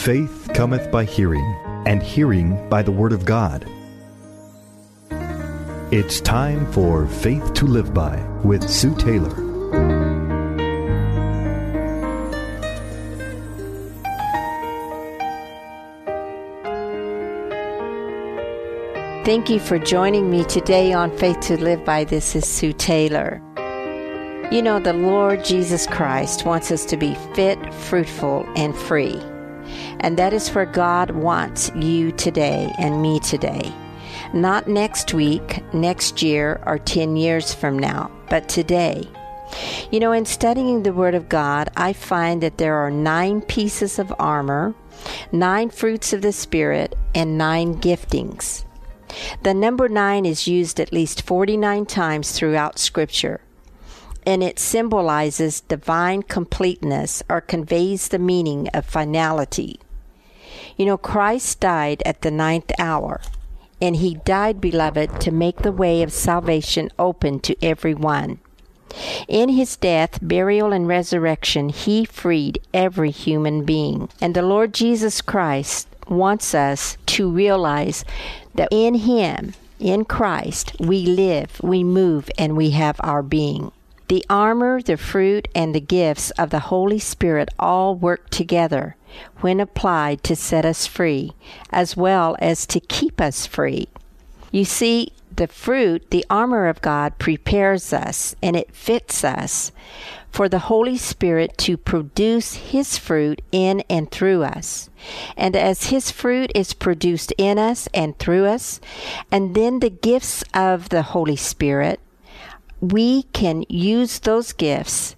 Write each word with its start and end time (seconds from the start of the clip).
Faith 0.00 0.48
cometh 0.54 0.90
by 0.90 1.04
hearing, 1.04 1.44
and 1.84 2.02
hearing 2.02 2.66
by 2.70 2.80
the 2.80 2.90
Word 2.90 3.12
of 3.12 3.26
God. 3.26 3.66
It's 5.92 6.22
time 6.22 6.72
for 6.72 7.06
Faith 7.06 7.52
to 7.52 7.66
Live 7.66 7.92
By 7.92 8.18
with 8.42 8.66
Sue 8.66 8.94
Taylor. 8.94 9.28
Thank 19.26 19.50
you 19.50 19.60
for 19.60 19.78
joining 19.78 20.30
me 20.30 20.44
today 20.44 20.94
on 20.94 21.14
Faith 21.18 21.40
to 21.40 21.62
Live 21.62 21.84
By. 21.84 22.04
This 22.04 22.34
is 22.34 22.48
Sue 22.48 22.72
Taylor. 22.72 23.42
You 24.50 24.62
know, 24.62 24.80
the 24.80 24.94
Lord 24.94 25.44
Jesus 25.44 25.86
Christ 25.86 26.46
wants 26.46 26.72
us 26.72 26.86
to 26.86 26.96
be 26.96 27.14
fit, 27.34 27.58
fruitful, 27.74 28.50
and 28.56 28.74
free. 28.74 29.20
And 30.00 30.16
that 30.16 30.32
is 30.32 30.48
where 30.50 30.66
God 30.66 31.10
wants 31.10 31.70
you 31.76 32.12
today 32.12 32.72
and 32.78 33.02
me 33.02 33.20
today. 33.20 33.72
Not 34.32 34.68
next 34.68 35.12
week, 35.12 35.62
next 35.74 36.22
year, 36.22 36.62
or 36.66 36.78
10 36.78 37.16
years 37.16 37.52
from 37.52 37.78
now, 37.78 38.10
but 38.28 38.48
today. 38.48 39.08
You 39.90 40.00
know, 40.00 40.12
in 40.12 40.24
studying 40.24 40.82
the 40.82 40.92
Word 40.92 41.14
of 41.14 41.28
God, 41.28 41.70
I 41.76 41.92
find 41.92 42.42
that 42.42 42.58
there 42.58 42.76
are 42.76 42.90
nine 42.90 43.42
pieces 43.42 43.98
of 43.98 44.14
armor, 44.18 44.74
nine 45.32 45.70
fruits 45.70 46.12
of 46.12 46.22
the 46.22 46.32
Spirit, 46.32 46.96
and 47.14 47.36
nine 47.36 47.80
giftings. 47.80 48.64
The 49.42 49.54
number 49.54 49.88
nine 49.88 50.24
is 50.24 50.46
used 50.46 50.78
at 50.78 50.92
least 50.92 51.22
49 51.22 51.86
times 51.86 52.32
throughout 52.32 52.78
Scripture, 52.78 53.40
and 54.24 54.42
it 54.42 54.58
symbolizes 54.58 55.62
divine 55.62 56.22
completeness 56.22 57.22
or 57.28 57.40
conveys 57.40 58.08
the 58.08 58.18
meaning 58.18 58.68
of 58.68 58.86
finality. 58.86 59.80
You 60.80 60.86
know, 60.86 60.96
Christ 60.96 61.60
died 61.60 62.02
at 62.06 62.22
the 62.22 62.30
ninth 62.30 62.72
hour, 62.78 63.20
and 63.82 63.96
he 63.96 64.14
died, 64.14 64.62
beloved, 64.62 65.20
to 65.20 65.30
make 65.30 65.58
the 65.58 65.72
way 65.72 66.02
of 66.02 66.10
salvation 66.10 66.88
open 66.98 67.40
to 67.40 67.54
everyone. 67.62 68.38
In 69.28 69.50
his 69.50 69.76
death, 69.76 70.18
burial, 70.22 70.72
and 70.72 70.88
resurrection, 70.88 71.68
he 71.68 72.06
freed 72.06 72.62
every 72.72 73.10
human 73.10 73.66
being. 73.66 74.08
And 74.22 74.34
the 74.34 74.40
Lord 74.40 74.72
Jesus 74.72 75.20
Christ 75.20 75.86
wants 76.08 76.54
us 76.54 76.96
to 77.08 77.30
realize 77.30 78.02
that 78.54 78.68
in 78.70 78.94
Him, 78.94 79.52
in 79.78 80.06
Christ, 80.06 80.72
we 80.80 81.04
live, 81.04 81.60
we 81.62 81.84
move, 81.84 82.30
and 82.38 82.56
we 82.56 82.70
have 82.70 82.98
our 83.00 83.22
being. 83.22 83.70
The 84.10 84.26
armor, 84.28 84.82
the 84.82 84.96
fruit, 84.96 85.46
and 85.54 85.72
the 85.72 85.80
gifts 85.80 86.32
of 86.32 86.50
the 86.50 86.58
Holy 86.58 86.98
Spirit 86.98 87.48
all 87.60 87.94
work 87.94 88.28
together 88.28 88.96
when 89.38 89.60
applied 89.60 90.24
to 90.24 90.34
set 90.34 90.64
us 90.64 90.84
free, 90.84 91.34
as 91.70 91.96
well 91.96 92.36
as 92.40 92.66
to 92.66 92.80
keep 92.80 93.20
us 93.20 93.46
free. 93.46 93.86
You 94.50 94.64
see, 94.64 95.12
the 95.36 95.46
fruit, 95.46 96.10
the 96.10 96.26
armor 96.28 96.66
of 96.66 96.82
God, 96.82 97.20
prepares 97.20 97.92
us 97.92 98.34
and 98.42 98.56
it 98.56 98.74
fits 98.74 99.22
us 99.22 99.70
for 100.28 100.48
the 100.48 100.58
Holy 100.58 100.96
Spirit 100.96 101.56
to 101.58 101.76
produce 101.76 102.54
His 102.54 102.98
fruit 102.98 103.40
in 103.52 103.84
and 103.88 104.10
through 104.10 104.42
us. 104.42 104.90
And 105.36 105.54
as 105.54 105.90
His 105.90 106.10
fruit 106.10 106.50
is 106.52 106.72
produced 106.72 107.32
in 107.38 107.60
us 107.60 107.88
and 107.94 108.18
through 108.18 108.46
us, 108.46 108.80
and 109.30 109.54
then 109.54 109.78
the 109.78 109.88
gifts 109.88 110.42
of 110.52 110.88
the 110.88 111.02
Holy 111.02 111.36
Spirit, 111.36 112.00
we 112.80 113.24
can 113.24 113.64
use 113.68 114.18
those 114.20 114.52
gifts 114.52 115.16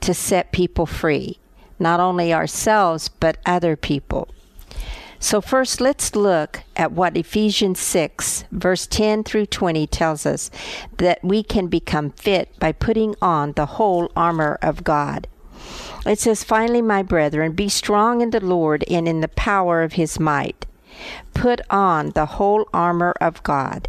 to 0.00 0.12
set 0.14 0.52
people 0.52 0.86
free, 0.86 1.38
not 1.78 2.00
only 2.00 2.32
ourselves, 2.32 3.08
but 3.08 3.38
other 3.46 3.76
people. 3.76 4.28
So, 5.18 5.40
first, 5.40 5.80
let's 5.80 6.16
look 6.16 6.64
at 6.74 6.90
what 6.90 7.16
Ephesians 7.16 7.78
6, 7.78 8.44
verse 8.50 8.88
10 8.88 9.22
through 9.22 9.46
20 9.46 9.86
tells 9.86 10.26
us 10.26 10.50
that 10.96 11.22
we 11.22 11.44
can 11.44 11.68
become 11.68 12.10
fit 12.10 12.58
by 12.58 12.72
putting 12.72 13.14
on 13.22 13.52
the 13.52 13.66
whole 13.66 14.10
armor 14.16 14.58
of 14.60 14.82
God. 14.82 15.28
It 16.04 16.18
says, 16.18 16.42
Finally, 16.42 16.82
my 16.82 17.04
brethren, 17.04 17.52
be 17.52 17.68
strong 17.68 18.20
in 18.20 18.30
the 18.30 18.44
Lord 18.44 18.84
and 18.90 19.06
in 19.06 19.20
the 19.20 19.28
power 19.28 19.84
of 19.84 19.92
his 19.92 20.18
might. 20.18 20.66
Put 21.34 21.60
on 21.70 22.10
the 22.10 22.26
whole 22.26 22.68
armor 22.74 23.14
of 23.20 23.44
God, 23.44 23.88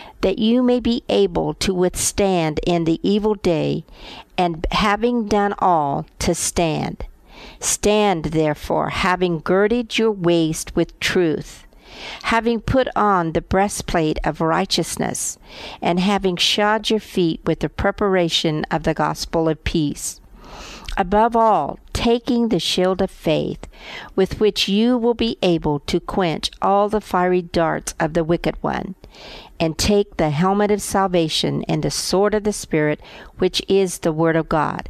that 0.21 0.39
you 0.39 0.63
may 0.63 0.79
be 0.79 1.03
able 1.09 1.53
to 1.55 1.73
withstand 1.73 2.59
in 2.65 2.85
the 2.85 2.99
evil 3.03 3.35
day, 3.35 3.83
and 4.37 4.65
having 4.71 5.27
done 5.27 5.53
all, 5.59 6.05
to 6.19 6.33
stand. 6.33 7.05
Stand 7.59 8.25
therefore, 8.25 8.89
having 8.89 9.39
girded 9.39 9.97
your 9.97 10.11
waist 10.11 10.75
with 10.75 10.99
truth 10.99 11.65
having 12.23 12.59
put 12.59 12.87
on 12.95 13.33
the 13.33 13.41
breastplate 13.41 14.17
of 14.23 14.41
righteousness, 14.41 15.37
and 15.81 15.99
having 15.99 16.37
shod 16.37 16.89
your 16.89 16.99
feet 16.99 17.41
with 17.45 17.59
the 17.59 17.69
preparation 17.69 18.65
of 18.71 18.83
the 18.83 18.93
gospel 18.93 19.49
of 19.49 19.63
peace. 19.63 20.19
Above 20.97 21.35
all, 21.35 21.79
taking 22.01 22.49
the 22.49 22.59
shield 22.59 22.99
of 22.99 23.11
faith, 23.11 23.67
with 24.15 24.39
which 24.39 24.67
you 24.67 24.97
will 24.97 25.13
be 25.13 25.37
able 25.43 25.79
to 25.81 25.99
quench 25.99 26.49
all 26.59 26.89
the 26.89 26.99
fiery 26.99 27.43
darts 27.43 27.93
of 27.99 28.13
the 28.13 28.23
wicked 28.23 28.55
one, 28.61 28.95
and 29.59 29.77
take 29.77 30.17
the 30.17 30.31
helmet 30.31 30.71
of 30.71 30.81
salvation 30.81 31.63
and 31.67 31.83
the 31.83 31.91
sword 31.91 32.33
of 32.33 32.43
the 32.43 32.51
Spirit, 32.51 32.99
which 33.37 33.61
is 33.67 33.99
the 33.99 34.11
Word 34.11 34.35
of 34.35 34.49
God, 34.49 34.89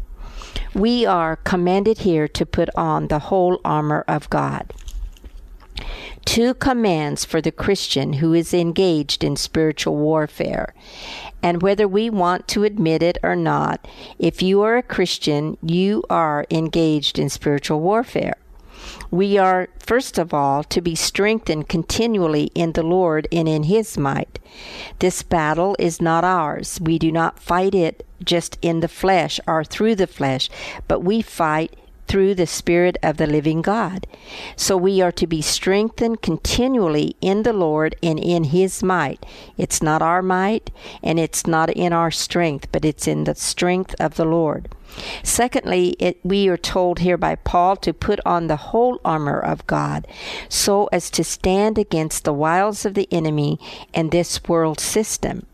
We 0.73 1.05
are 1.05 1.35
commanded 1.35 1.99
here 1.99 2.27
to 2.29 2.45
put 2.45 2.69
on 2.75 3.07
the 3.07 3.19
whole 3.19 3.59
armor 3.65 4.05
of 4.07 4.29
God. 4.29 4.73
Two 6.23 6.53
commands 6.53 7.25
for 7.25 7.41
the 7.41 7.51
Christian 7.51 8.13
who 8.13 8.33
is 8.33 8.53
engaged 8.53 9.23
in 9.23 9.35
spiritual 9.35 9.97
warfare. 9.97 10.73
And 11.43 11.61
whether 11.61 11.87
we 11.87 12.09
want 12.09 12.47
to 12.49 12.63
admit 12.63 13.03
it 13.03 13.17
or 13.21 13.35
not, 13.35 13.85
if 14.17 14.41
you 14.41 14.61
are 14.61 14.77
a 14.77 14.83
Christian, 14.83 15.57
you 15.61 16.03
are 16.09 16.45
engaged 16.49 17.19
in 17.19 17.27
spiritual 17.29 17.81
warfare. 17.81 18.35
We 19.09 19.37
are, 19.37 19.67
first 19.79 20.17
of 20.17 20.33
all, 20.33 20.63
to 20.65 20.81
be 20.81 20.95
strengthened 20.95 21.67
continually 21.67 22.51
in 22.55 22.73
the 22.73 22.83
Lord 22.83 23.27
and 23.31 23.47
in 23.47 23.63
His 23.63 23.97
might. 23.97 24.39
This 24.99 25.23
battle 25.23 25.75
is 25.79 26.01
not 26.01 26.23
ours. 26.23 26.79
We 26.81 26.99
do 26.99 27.11
not 27.11 27.39
fight 27.39 27.75
it 27.75 28.05
just 28.23 28.57
in 28.61 28.79
the 28.79 28.87
flesh 28.87 29.39
or 29.47 29.63
through 29.63 29.95
the 29.95 30.07
flesh, 30.07 30.49
but 30.87 31.01
we 31.01 31.21
fight 31.21 31.75
through 32.11 32.35
the 32.35 32.45
Spirit 32.45 32.97
of 33.01 33.15
the 33.15 33.25
living 33.25 33.61
God. 33.61 34.05
So 34.57 34.75
we 34.75 35.01
are 35.01 35.13
to 35.13 35.25
be 35.25 35.41
strengthened 35.41 36.21
continually 36.21 37.15
in 37.21 37.43
the 37.43 37.53
Lord 37.53 37.95
and 38.03 38.19
in 38.19 38.43
His 38.43 38.83
might. 38.83 39.25
It's 39.57 39.81
not 39.81 40.01
our 40.01 40.21
might 40.21 40.71
and 41.01 41.17
it's 41.17 41.47
not 41.47 41.69
in 41.69 41.93
our 41.93 42.11
strength, 42.11 42.67
but 42.73 42.83
it's 42.83 43.07
in 43.07 43.23
the 43.23 43.35
strength 43.35 43.95
of 43.97 44.15
the 44.15 44.25
Lord. 44.25 44.67
Secondly, 45.23 45.95
it, 45.99 46.19
we 46.21 46.49
are 46.49 46.57
told 46.57 46.99
here 46.99 47.17
by 47.17 47.35
Paul 47.35 47.77
to 47.77 47.93
put 47.93 48.19
on 48.25 48.47
the 48.47 48.57
whole 48.57 48.99
armor 49.05 49.39
of 49.39 49.65
God 49.65 50.05
so 50.49 50.89
as 50.91 51.09
to 51.11 51.23
stand 51.23 51.77
against 51.77 52.25
the 52.25 52.33
wiles 52.33 52.85
of 52.85 52.93
the 52.93 53.07
enemy 53.09 53.57
and 53.93 54.11
this 54.11 54.43
world 54.49 54.81
system. 54.81 55.45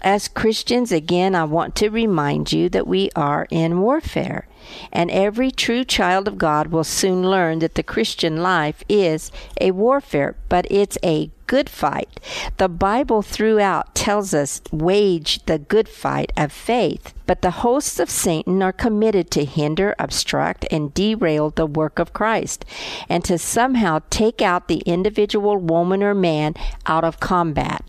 As 0.00 0.28
Christians, 0.28 0.92
again, 0.92 1.34
I 1.34 1.44
want 1.44 1.74
to 1.76 1.88
remind 1.88 2.52
you 2.52 2.68
that 2.68 2.86
we 2.86 3.10
are 3.16 3.46
in 3.50 3.80
warfare. 3.80 4.46
And 4.92 5.10
every 5.10 5.50
true 5.50 5.84
child 5.84 6.28
of 6.28 6.38
God 6.38 6.68
will 6.68 6.84
soon 6.84 7.28
learn 7.28 7.58
that 7.60 7.74
the 7.74 7.82
Christian 7.82 8.42
life 8.42 8.84
is 8.88 9.32
a 9.60 9.70
warfare, 9.70 10.36
but 10.48 10.66
it's 10.70 10.98
a 11.02 11.30
good 11.46 11.70
fight. 11.70 12.20
The 12.58 12.68
Bible 12.68 13.22
throughout 13.22 13.94
tells 13.94 14.34
us 14.34 14.60
wage 14.70 15.44
the 15.46 15.58
good 15.58 15.88
fight 15.88 16.32
of 16.36 16.52
faith. 16.52 17.14
But 17.26 17.42
the 17.42 17.62
hosts 17.62 17.98
of 17.98 18.10
Satan 18.10 18.62
are 18.62 18.72
committed 18.72 19.30
to 19.32 19.44
hinder, 19.44 19.94
obstruct, 19.98 20.66
and 20.70 20.94
derail 20.94 21.50
the 21.50 21.66
work 21.66 21.98
of 21.98 22.12
Christ, 22.12 22.64
and 23.08 23.24
to 23.24 23.38
somehow 23.38 24.00
take 24.10 24.42
out 24.42 24.68
the 24.68 24.82
individual 24.86 25.56
woman 25.56 26.02
or 26.02 26.14
man 26.14 26.54
out 26.86 27.04
of 27.04 27.20
combat. 27.20 27.84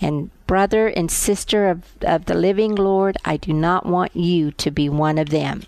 And 0.00 0.30
brother 0.46 0.88
and 0.88 1.10
sister 1.10 1.68
of, 1.68 1.82
of 2.02 2.26
the 2.26 2.34
living 2.34 2.74
Lord, 2.74 3.16
I 3.24 3.36
do 3.36 3.52
not 3.52 3.86
want 3.86 4.14
you 4.16 4.52
to 4.52 4.70
be 4.70 4.88
one 4.88 5.18
of 5.18 5.30
them. 5.30 5.62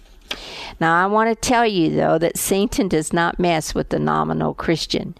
Now, 0.80 1.02
I 1.02 1.06
want 1.06 1.30
to 1.30 1.48
tell 1.48 1.66
you, 1.66 1.94
though, 1.94 2.18
that 2.18 2.38
Satan 2.38 2.88
does 2.88 3.12
not 3.12 3.38
mess 3.38 3.74
with 3.74 3.88
the 3.88 3.98
nominal 3.98 4.54
Christian, 4.54 5.14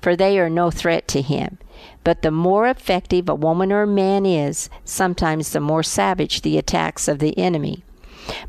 for 0.00 0.16
they 0.16 0.38
are 0.38 0.50
no 0.50 0.70
threat 0.70 1.06
to 1.08 1.22
him. 1.22 1.58
But 2.02 2.22
the 2.22 2.30
more 2.30 2.66
effective 2.66 3.28
a 3.28 3.34
woman 3.34 3.72
or 3.72 3.86
man 3.86 4.26
is, 4.26 4.68
sometimes 4.84 5.50
the 5.50 5.60
more 5.60 5.82
savage 5.82 6.42
the 6.42 6.58
attacks 6.58 7.08
of 7.08 7.18
the 7.18 7.36
enemy. 7.38 7.84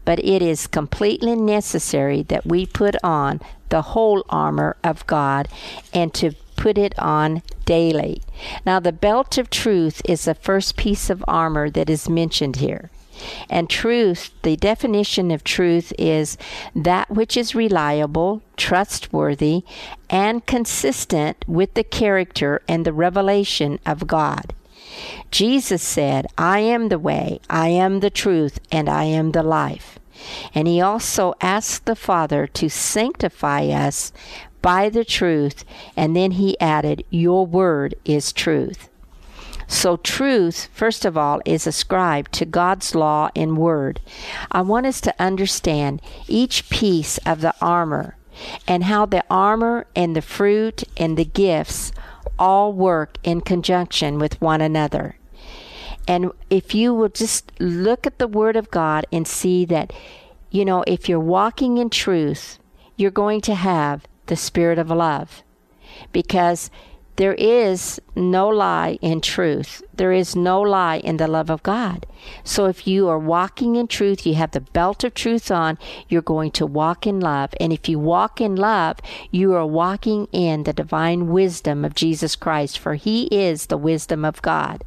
But 0.05 0.19
it 0.19 0.41
is 0.41 0.67
completely 0.67 1.35
necessary 1.35 2.23
that 2.23 2.45
we 2.45 2.65
put 2.65 2.95
on 3.03 3.41
the 3.69 3.81
whole 3.81 4.25
armor 4.29 4.77
of 4.83 5.05
God 5.05 5.47
and 5.93 6.13
to 6.15 6.31
put 6.55 6.77
it 6.77 6.97
on 6.99 7.41
daily. 7.65 8.21
Now, 8.65 8.79
the 8.79 8.91
belt 8.91 9.37
of 9.37 9.49
truth 9.49 10.01
is 10.05 10.25
the 10.25 10.35
first 10.35 10.75
piece 10.75 11.09
of 11.09 11.23
armor 11.27 11.69
that 11.69 11.89
is 11.89 12.09
mentioned 12.09 12.57
here. 12.57 12.89
And 13.49 13.69
truth, 13.69 14.31
the 14.43 14.57
definition 14.57 15.31
of 15.31 15.43
truth 15.43 15.93
is 15.97 16.37
that 16.75 17.09
which 17.09 17.37
is 17.37 17.55
reliable, 17.55 18.41
trustworthy, 18.57 19.63
and 20.09 20.45
consistent 20.45 21.43
with 21.47 21.73
the 21.75 21.83
character 21.83 22.61
and 22.67 22.85
the 22.85 22.93
revelation 22.93 23.79
of 23.85 24.07
God. 24.07 24.53
Jesus 25.31 25.81
said, 25.81 26.27
I 26.37 26.59
am 26.59 26.89
the 26.89 26.99
way, 26.99 27.39
I 27.49 27.69
am 27.69 27.99
the 27.99 28.09
truth, 28.09 28.59
and 28.71 28.89
I 28.89 29.05
am 29.05 29.31
the 29.31 29.43
life. 29.43 29.99
And 30.53 30.67
he 30.67 30.81
also 30.81 31.33
asked 31.41 31.85
the 31.85 31.95
Father 31.95 32.47
to 32.47 32.69
sanctify 32.69 33.67
us 33.67 34.11
by 34.65 34.89
the 34.89 35.05
truth, 35.05 35.63
and 35.95 36.15
then 36.15 36.31
he 36.31 36.59
added, 36.59 37.05
Your 37.11 37.45
word 37.45 37.93
is 38.03 38.33
truth. 38.33 38.89
So, 39.67 39.97
truth, 39.97 40.69
first 40.73 41.05
of 41.05 41.15
all, 41.15 41.39
is 41.45 41.67
ascribed 41.67 42.31
to 42.33 42.45
God's 42.45 42.95
law 42.95 43.29
and 43.35 43.59
word. 43.59 44.01
I 44.51 44.61
want 44.61 44.87
us 44.87 44.99
to 45.01 45.13
understand 45.19 46.01
each 46.27 46.67
piece 46.71 47.19
of 47.27 47.41
the 47.41 47.53
armor 47.61 48.17
and 48.67 48.85
how 48.85 49.05
the 49.05 49.23
armor 49.29 49.85
and 49.95 50.15
the 50.15 50.23
fruit 50.23 50.83
and 50.97 51.15
the 51.15 51.25
gifts 51.25 51.91
all 52.39 52.73
work 52.73 53.19
in 53.23 53.41
conjunction 53.41 54.17
with 54.17 54.41
one 54.41 54.61
another. 54.61 55.15
And 56.07 56.31
if 56.49 56.73
you 56.73 56.91
will 56.91 57.09
just 57.09 57.51
look 57.59 58.07
at 58.07 58.17
the 58.17 58.27
Word 58.27 58.55
of 58.55 58.71
God 58.71 59.05
and 59.11 59.27
see 59.27 59.63
that, 59.65 59.93
you 60.49 60.65
know, 60.65 60.83
if 60.87 61.07
you're 61.07 61.19
walking 61.19 61.77
in 61.77 61.91
truth, 61.91 62.57
you're 62.97 63.11
going 63.11 63.41
to 63.41 63.53
have 63.53 64.07
the 64.27 64.35
Spirit 64.35 64.79
of 64.79 64.89
love. 64.89 65.43
Because 66.11 66.69
there 67.17 67.35
is 67.35 68.01
no 68.13 68.49
lie 68.49 68.97
in 69.01 69.21
truth. 69.21 69.81
There 69.93 70.11
is 70.11 70.35
no 70.35 70.59
lie 70.59 70.97
in 70.97 71.15
the 71.15 71.29
love 71.29 71.49
of 71.49 71.63
God. 71.63 72.05
So 72.43 72.65
if 72.65 72.85
you 72.85 73.07
are 73.07 73.19
walking 73.19 73.77
in 73.77 73.87
truth, 73.87 74.25
you 74.25 74.33
have 74.33 74.51
the 74.51 74.59
belt 74.59 75.05
of 75.05 75.13
truth 75.13 75.49
on, 75.49 75.77
you're 76.09 76.21
going 76.21 76.51
to 76.51 76.65
walk 76.65 77.07
in 77.07 77.21
love. 77.21 77.53
And 77.57 77.71
if 77.71 77.87
you 77.87 77.99
walk 77.99 78.41
in 78.41 78.57
love, 78.57 78.97
you 79.31 79.53
are 79.53 79.65
walking 79.65 80.27
in 80.33 80.63
the 80.63 80.73
divine 80.73 81.27
wisdom 81.27 81.85
of 81.85 81.95
Jesus 81.95 82.35
Christ, 82.35 82.77
for 82.77 82.95
He 82.95 83.27
is 83.27 83.67
the 83.67 83.77
wisdom 83.77 84.25
of 84.25 84.41
God. 84.41 84.83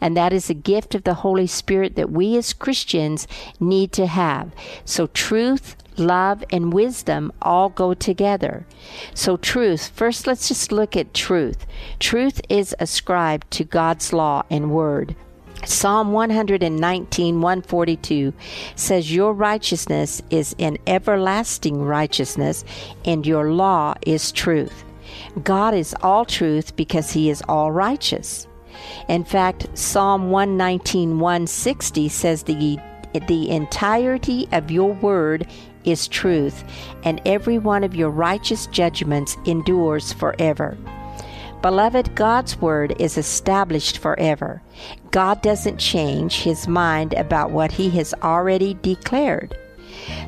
And 0.00 0.16
that 0.16 0.32
is 0.32 0.50
a 0.50 0.54
gift 0.54 0.94
of 0.94 1.04
the 1.04 1.14
Holy 1.14 1.46
Spirit 1.46 1.94
that 1.94 2.10
we 2.10 2.36
as 2.36 2.52
Christians 2.52 3.28
need 3.60 3.92
to 3.92 4.06
have. 4.06 4.52
So 4.84 5.06
truth, 5.08 5.76
love, 5.98 6.44
and 6.50 6.72
wisdom 6.72 7.32
all 7.42 7.68
go 7.68 7.94
together. 7.94 8.66
So, 9.14 9.36
truth, 9.36 9.88
first 9.88 10.26
let's 10.26 10.48
just 10.48 10.72
look 10.72 10.96
at 10.96 11.14
truth. 11.14 11.66
Truth 11.98 12.40
is 12.48 12.74
ascribed 12.78 13.50
to 13.52 13.64
God's 13.64 14.12
law 14.12 14.42
and 14.50 14.70
word. 14.70 15.14
Psalm 15.66 16.12
119, 16.12 17.40
142 17.40 18.32
says, 18.76 19.14
Your 19.14 19.34
righteousness 19.34 20.22
is 20.30 20.56
an 20.58 20.78
everlasting 20.86 21.82
righteousness, 21.82 22.64
and 23.04 23.26
your 23.26 23.52
law 23.52 23.94
is 24.06 24.32
truth. 24.32 24.84
God 25.42 25.74
is 25.74 25.94
all 26.02 26.24
truth 26.24 26.76
because 26.76 27.12
he 27.12 27.28
is 27.28 27.42
all 27.48 27.72
righteous. 27.72 28.46
In 29.08 29.24
fact, 29.24 29.66
Psalm 29.76 30.30
119, 30.30 31.18
160 31.18 32.08
says 32.08 32.44
the 32.44 32.78
the 33.26 33.50
entirety 33.50 34.48
of 34.52 34.70
your 34.70 34.92
word 34.92 35.46
is 35.84 36.08
truth, 36.08 36.64
and 37.04 37.20
every 37.24 37.58
one 37.58 37.84
of 37.84 37.94
your 37.94 38.10
righteous 38.10 38.66
judgments 38.66 39.36
endures 39.46 40.12
forever. 40.12 40.76
Beloved, 41.62 42.14
God's 42.14 42.56
word 42.60 42.94
is 42.98 43.18
established 43.18 43.98
forever. 43.98 44.62
God 45.10 45.42
doesn't 45.42 45.78
change 45.78 46.40
his 46.40 46.66
mind 46.66 47.12
about 47.14 47.50
what 47.50 47.72
he 47.72 47.90
has 47.90 48.14
already 48.22 48.74
declared. 48.82 49.56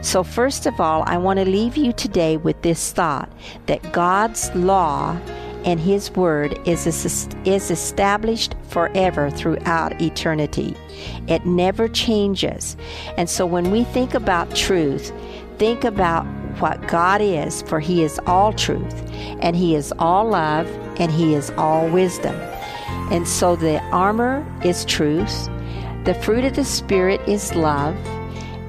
So, 0.02 0.22
first 0.22 0.66
of 0.66 0.80
all, 0.80 1.04
I 1.06 1.16
want 1.16 1.38
to 1.38 1.44
leave 1.48 1.76
you 1.76 1.92
today 1.92 2.36
with 2.36 2.60
this 2.62 2.92
thought 2.92 3.32
that 3.66 3.92
God's 3.92 4.54
law 4.54 5.18
and 5.64 5.78
His 5.78 6.10
Word 6.12 6.58
is, 6.66 6.86
is 6.86 7.70
established 7.70 8.54
forever 8.68 9.30
throughout 9.30 10.00
eternity. 10.00 10.76
It 11.28 11.46
never 11.46 11.88
changes. 11.88 12.76
And 13.16 13.28
so 13.28 13.46
when 13.46 13.70
we 13.70 13.84
think 13.84 14.14
about 14.14 14.54
truth, 14.54 15.12
think 15.58 15.84
about 15.84 16.24
what 16.60 16.86
God 16.88 17.20
is, 17.20 17.62
for 17.62 17.80
He 17.80 18.02
is 18.02 18.20
all 18.26 18.52
truth, 18.52 19.10
and 19.40 19.56
He 19.56 19.74
is 19.74 19.92
all 19.98 20.28
love, 20.28 20.66
and 20.98 21.10
He 21.10 21.34
is 21.34 21.50
all 21.56 21.88
wisdom. 21.88 22.34
And 23.10 23.26
so 23.26 23.56
the 23.56 23.80
armor 23.90 24.46
is 24.64 24.84
truth, 24.84 25.48
the 26.04 26.14
fruit 26.14 26.44
of 26.44 26.56
the 26.56 26.64
Spirit 26.64 27.20
is 27.28 27.54
love, 27.54 27.96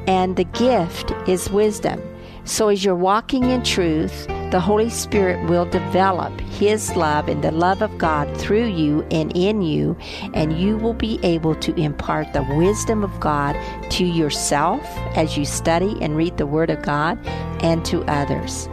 and 0.07 0.35
the 0.35 0.43
gift 0.43 1.11
is 1.27 1.49
wisdom. 1.49 2.01
So 2.45 2.69
as 2.69 2.83
you're 2.83 2.95
walking 2.95 3.49
in 3.49 3.63
truth, 3.63 4.27
the 4.53 4.59
Holy 4.59 4.91
Spirit 4.91 5.43
will 5.49 5.65
develop 5.65 6.39
His 6.41 6.95
love 6.95 7.27
and 7.27 7.43
the 7.43 7.49
love 7.49 7.81
of 7.81 7.97
God 7.97 8.37
through 8.37 8.67
you 8.67 9.01
and 9.09 9.35
in 9.35 9.63
you, 9.63 9.97
and 10.35 10.59
you 10.59 10.77
will 10.77 10.93
be 10.93 11.19
able 11.23 11.55
to 11.55 11.73
impart 11.73 12.31
the 12.33 12.43
wisdom 12.55 13.03
of 13.03 13.19
God 13.19 13.57
to 13.89 14.05
yourself 14.05 14.79
as 15.17 15.35
you 15.35 15.43
study 15.43 15.97
and 16.01 16.15
read 16.15 16.37
the 16.37 16.45
Word 16.45 16.69
of 16.69 16.83
God 16.83 17.17
and 17.63 17.83
to 17.85 18.03
others. 18.03 18.69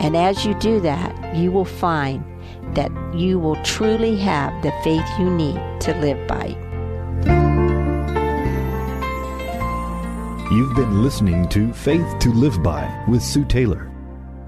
And 0.00 0.18
as 0.18 0.44
you 0.44 0.52
do 0.58 0.80
that, 0.80 1.34
you 1.34 1.50
will 1.50 1.64
find 1.64 2.22
that 2.74 2.92
you 3.14 3.38
will 3.38 3.56
truly 3.62 4.16
have 4.16 4.62
the 4.62 4.72
faith 4.84 5.08
you 5.18 5.30
need 5.30 5.56
to 5.80 5.94
live 5.94 6.28
by. 6.28 6.48
You've 10.52 10.76
been 10.76 11.02
listening 11.02 11.48
to 11.48 11.72
Faith 11.72 12.18
to 12.18 12.30
Live 12.34 12.62
By 12.62 13.02
with 13.08 13.22
Sue 13.22 13.46
Taylor. 13.46 13.91